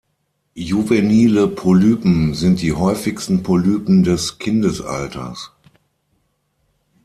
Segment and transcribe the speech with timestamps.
[0.55, 5.51] Juvenile Polypen sind die häufigsten Polypen des Kindesalters.